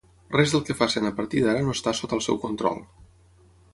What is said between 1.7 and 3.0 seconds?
està sota el seu control.